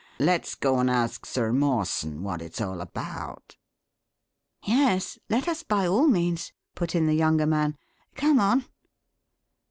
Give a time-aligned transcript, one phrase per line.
[0.17, 3.55] Let's go and ask Sir Mawson what it's all about."
[4.65, 7.77] "Yes, let us by all means," put in the younger man.
[8.15, 8.65] "Come on!"